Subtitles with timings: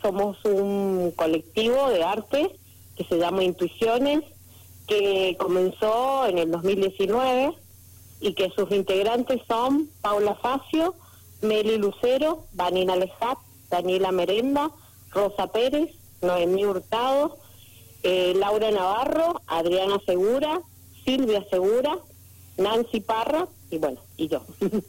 [0.00, 2.50] Somos un colectivo de arte
[2.96, 4.22] que se llama Intuiciones,
[4.86, 7.54] que comenzó en el 2019
[8.20, 10.94] y que sus integrantes son Paula Facio,
[11.40, 13.38] Meli Lucero, Vanina Lejat,
[13.70, 14.70] Daniela Merenda,
[15.10, 15.90] Rosa Pérez,
[16.20, 17.36] Noemí Hurtado,
[18.02, 20.60] eh, Laura Navarro, Adriana Segura,
[21.04, 21.98] Silvia Segura,
[22.56, 24.42] Nancy Parra y bueno, y yo.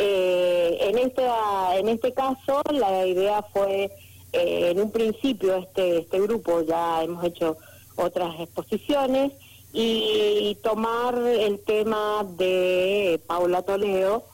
[0.00, 1.26] Eh, en, este,
[1.74, 3.90] en este caso la idea fue,
[4.38, 7.56] eh, en un principio este, este grupo, ya hemos hecho
[7.96, 9.32] otras exposiciones,
[9.70, 14.24] y tomar el tema de Paula Toledo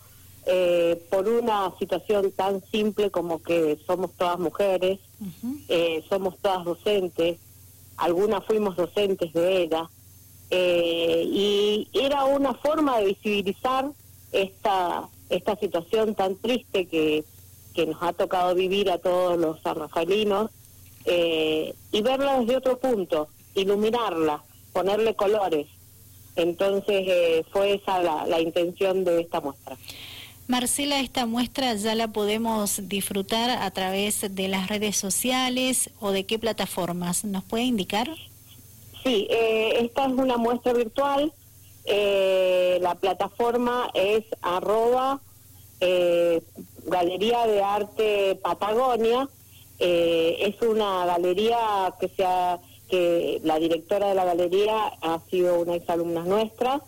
[0.46, 5.00] eh, por una situación tan simple como que somos todas mujeres,
[6.08, 7.38] somos todas docentes,
[7.96, 9.90] algunas fuimos docentes de ella,
[10.50, 13.90] y era una forma de visibilizar
[14.30, 17.24] esta esta situación tan triste que,
[17.74, 20.50] que nos ha tocado vivir a todos los sanrafalinos
[21.04, 25.66] eh, y verla desde otro punto, iluminarla, ponerle colores.
[26.36, 29.76] Entonces eh, fue esa la, la intención de esta muestra.
[30.46, 36.24] Marcela, esta muestra ya la podemos disfrutar a través de las redes sociales o de
[36.24, 37.24] qué plataformas.
[37.24, 38.08] ¿Nos puede indicar?
[39.02, 41.32] Sí, eh, esta es una muestra virtual
[41.84, 45.20] eh, la plataforma es arroba
[45.80, 46.42] eh,
[46.86, 49.28] Galería de Arte Patagonia.
[49.78, 55.74] Eh, es una galería que sea que la directora de la galería ha sido una
[55.74, 56.80] exalumna nuestra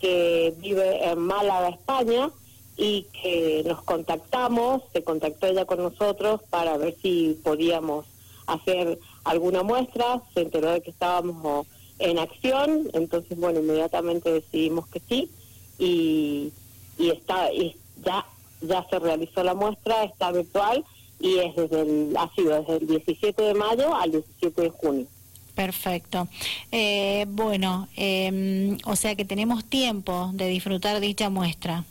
[0.00, 2.30] que vive en Málaga, España,
[2.76, 8.06] y que nos contactamos, se contactó ella con nosotros para ver si podíamos
[8.46, 11.66] hacer alguna muestra, se enteró de que estábamos
[11.98, 15.28] en acción, entonces bueno, inmediatamente decidimos que sí
[15.76, 16.52] y,
[16.96, 18.24] y está y ya
[18.60, 20.84] ya se realizó la muestra, está virtual
[21.20, 25.06] y es desde el, ha sido desde el 17 de mayo al 17 de junio.
[25.54, 26.28] Perfecto.
[26.70, 31.84] Eh, bueno, eh, o sea que tenemos tiempo de disfrutar dicha muestra.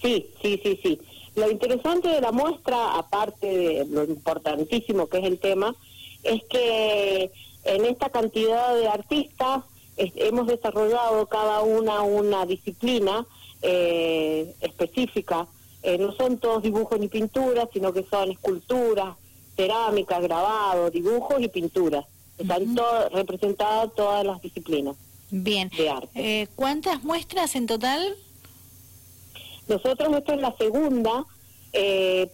[0.00, 0.98] Sí, sí, sí, sí.
[1.34, 5.74] Lo interesante de la muestra, aparte de lo importantísimo que es el tema,
[6.22, 7.30] es que
[7.64, 9.64] en esta cantidad de artistas
[9.96, 13.26] hemos desarrollado cada una una disciplina
[13.66, 15.46] eh, específica.
[15.82, 19.16] Eh, no son todos dibujos ni pinturas, sino que son esculturas,
[19.56, 22.04] cerámica, grabado, dibujos y pinturas.
[22.36, 22.76] Están
[23.12, 24.96] representadas todas las disciplinas
[25.30, 25.70] Bien.
[25.76, 26.08] de arte.
[26.42, 28.16] Eh, ¿Cuántas muestras en total?
[29.68, 31.24] Nosotros, esto es la segunda,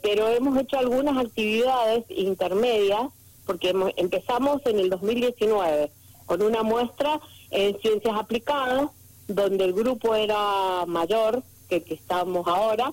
[0.02, 3.08] pero hemos hecho algunas actividades intermedias
[3.46, 5.90] porque empezamos en el 2019
[6.26, 7.20] con una muestra
[7.50, 8.90] en ciencias aplicadas,
[9.34, 12.92] donde el grupo era mayor que que estamos ahora,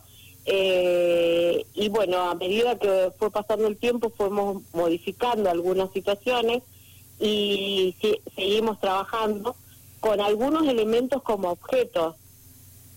[0.49, 6.63] eh, y bueno, a medida que fue pasando el tiempo fuimos modificando algunas situaciones
[7.19, 7.93] y
[8.33, 9.57] seguimos trabajando
[9.99, 12.15] con algunos elementos como objetos,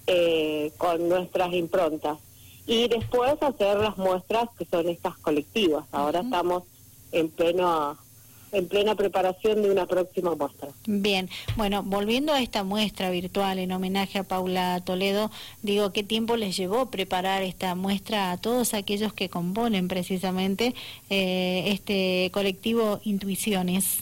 [0.07, 2.19] eh, con nuestras improntas.
[2.67, 5.87] Y después hacer las muestras que son estas colectivas.
[5.91, 6.63] Ahora estamos
[7.11, 7.99] en pleno
[8.53, 10.69] en plena preparación de una próxima muestra.
[10.87, 15.31] Bien, bueno, volviendo a esta muestra virtual en homenaje a Paula Toledo,
[15.63, 20.75] digo, ¿qué tiempo les llevó preparar esta muestra a todos aquellos que componen precisamente
[21.09, 23.99] eh, este colectivo Intuiciones?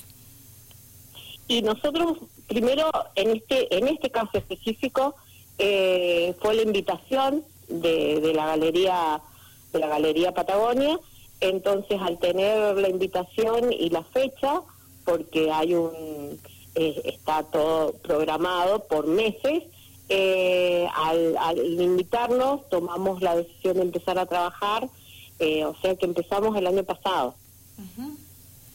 [1.46, 5.14] Y nosotros, primero, en este, en este caso específico,
[5.58, 9.20] eh, fue la invitación de, de la galería
[9.72, 10.98] de la galería Patagonia
[11.40, 14.62] entonces, al tener la invitación y la fecha,
[15.04, 16.38] porque hay un
[16.74, 19.64] eh, está todo programado por meses,
[20.08, 24.88] eh, al, invitarnos tomamos la decisión de empezar a trabajar,
[25.38, 27.34] eh, o sea que empezamos el año pasado.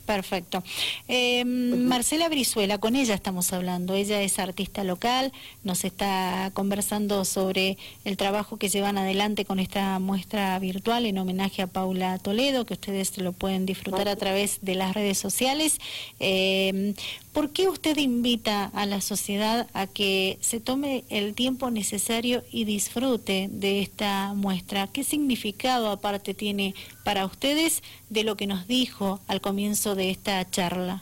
[0.06, 0.64] Perfecto.
[1.08, 3.94] Eh, Marcela Brizuela, con ella estamos hablando.
[3.94, 5.31] Ella es artista local,
[5.64, 11.62] nos está conversando sobre el trabajo que llevan adelante con esta muestra virtual en homenaje
[11.62, 15.79] a Paula Toledo, que ustedes lo pueden disfrutar a través de las redes sociales.
[16.20, 16.94] Eh,
[17.34, 22.66] ¿Por qué usted invita a la sociedad a que se tome el tiempo necesario y
[22.66, 24.88] disfrute de esta muestra?
[24.88, 27.82] ¿Qué significado aparte tiene para ustedes
[28.12, 31.02] de lo que nos dijo al comienzo de esta charla?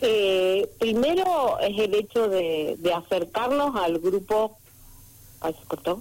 [0.00, 4.58] Eh, primero es el hecho de, acercarnos al grupo.
[5.42, 6.00] ¿Se cortó?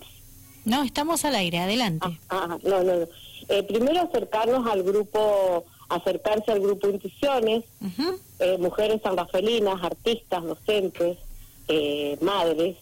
[0.65, 2.07] No, estamos al aire, adelante.
[2.29, 3.07] Ah, ah no, no, no.
[3.49, 7.63] Eh, primero acercarnos al grupo acercarse al grupo Intuiciones,
[8.39, 11.17] eh, mujeres sanrafelinas, artistas, docentes,
[11.67, 12.77] eh, madres,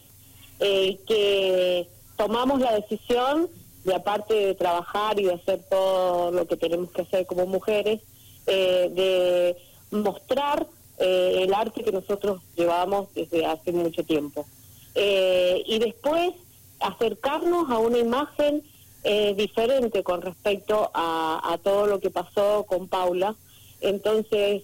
[0.60, 1.88] eh, que
[2.18, 3.50] tomamos la decisión
[3.84, 8.02] de aparte de trabajar y de hacer todo lo que tenemos que hacer como mujeres,
[8.48, 10.68] eh, de mostrar
[11.00, 14.46] eh, el arte que nosotros llevamos desde hace mucho tiempo.
[14.94, 16.34] Eh, y después
[16.80, 18.64] acercarnos a una imagen
[19.04, 23.36] diferente con respecto a, a, todo lo que pasó con Paula.
[23.82, 24.62] Entonces,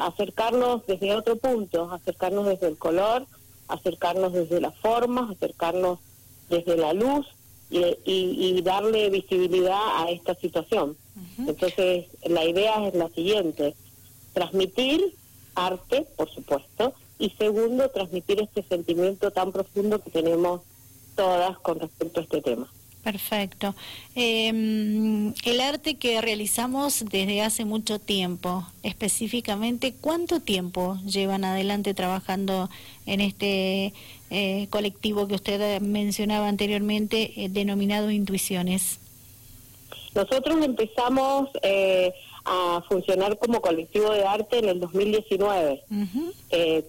[0.00, 3.26] acercarnos desde otro punto, acercarnos desde el color,
[3.68, 5.98] acercarnos desde las formas, acercarnos
[6.48, 7.26] desde la luz,
[7.70, 10.96] y, darle visibilidad a esta situación.
[11.38, 13.74] Entonces, la idea es la siguiente,
[14.32, 15.14] transmitir
[15.54, 20.62] arte, por supuesto, y segundo, transmitir este sentimiento tan profundo que tenemos
[21.16, 22.70] todas con respecto a este tema.
[23.08, 23.74] Perfecto.
[24.14, 32.68] Em, el arte que realizamos desde hace mucho tiempo, específicamente, ¿cuánto tiempo llevan adelante trabajando
[33.06, 33.94] en este
[34.28, 38.98] eh, colectivo que usted mencionaba anteriormente, eh, denominado Intuiciones?
[40.14, 42.12] Nosotros empezamos eh,
[42.44, 45.82] a funcionar como colectivo de arte en el 2019,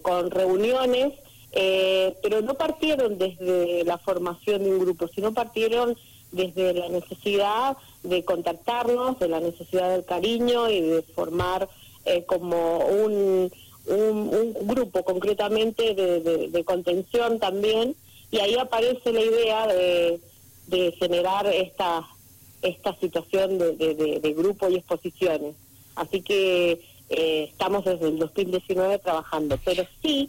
[0.02, 1.14] con reuniones,
[1.52, 5.96] pero no partieron desde la formación de un grupo, sino partieron
[6.32, 11.68] desde la necesidad de contactarnos, de la necesidad del cariño y de formar
[12.26, 13.50] como un
[13.86, 17.94] un, grupo concretamente de, contención también,
[18.30, 20.20] y ahí aparece la idea de,
[20.98, 22.06] generar esta,
[22.62, 25.54] esta situación de, grupo y exposiciones.
[25.96, 26.80] Así que
[27.10, 30.28] eh, estamos desde el 2019 trabajando, pero sí,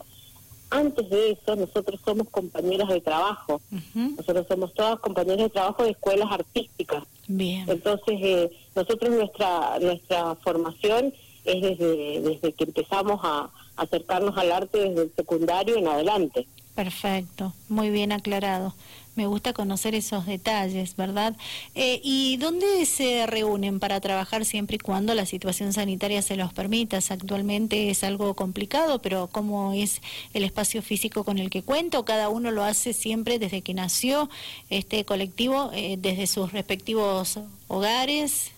[0.72, 3.62] antes de eso, nosotros somos compañeras de trabajo.
[3.94, 7.04] Nosotros somos todas compañeras de trabajo de escuelas artísticas.
[7.28, 7.70] Bien.
[7.70, 11.14] Entonces, eh, nosotros nuestra nuestra formación
[11.44, 16.48] es desde, desde que empezamos a acercarnos al arte desde el secundario en adelante.
[16.76, 18.74] Perfecto, muy bien aclarado.
[19.16, 21.36] Me gusta conocer esos detalles, ¿verdad?
[21.76, 26.54] Eh, ¿Y dónde se reúnen para trabajar siempre y cuando la situación sanitaria se los
[26.54, 27.00] permita?
[27.10, 30.02] Actualmente es algo complicado, pero ¿cómo es
[30.34, 32.06] el espacio físico con el que cuento?
[32.06, 34.30] ¿Cada uno lo hace siempre desde que nació
[34.70, 37.38] este colectivo, eh, desde sus respectivos
[37.68, 38.52] hogares?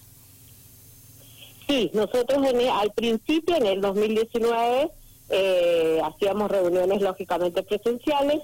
[1.67, 4.91] Sí, nosotros en al principio, en el 2019,
[5.29, 8.41] eh, hacíamos reuniones lógicamente presenciales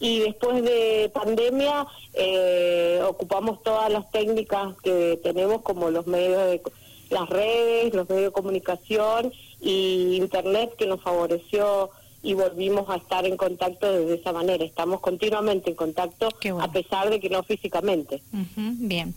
[0.00, 6.62] y después de pandemia eh, ocupamos todas las técnicas que tenemos como los medios de
[7.10, 11.90] las redes, los medios de comunicación y internet que nos favoreció
[12.22, 14.64] y volvimos a estar en contacto de esa manera.
[14.64, 16.28] Estamos continuamente en contacto
[16.60, 18.22] a pesar de que no físicamente.
[18.56, 19.14] bien.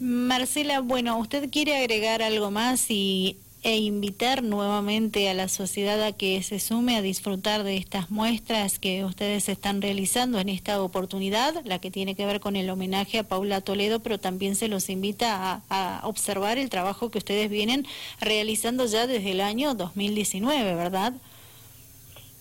[0.00, 6.12] Marcela, bueno, ¿usted quiere agregar algo más y e invitar nuevamente a la sociedad a
[6.12, 11.64] que se sume a disfrutar de estas muestras que ustedes están realizando en esta oportunidad,
[11.64, 14.90] la que tiene que ver con el homenaje a Paula Toledo, pero también se los
[14.90, 17.86] invita a, observar el trabajo que ustedes vienen
[18.20, 21.14] realizando ya desde el año 2019, ¿verdad?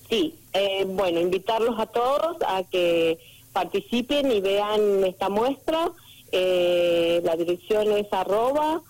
[0.09, 3.17] Sí, eh, bueno, invitarlos a todos a que
[3.53, 5.89] participen y vean esta muestra.
[6.33, 8.81] Eh, la dirección es arroba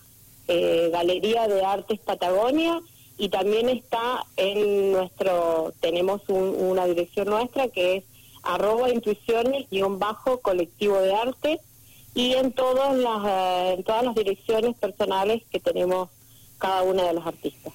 [0.47, 2.81] eh, Galería de Artes Patagonia
[3.17, 8.03] y también está en nuestro, tenemos una dirección nuestra que es
[8.43, 11.59] arroba intuiciones guion bajo colectivo de arte
[12.13, 16.09] y en todas las, eh, en todas las direcciones personales que tenemos
[16.57, 17.73] cada una de los artistas.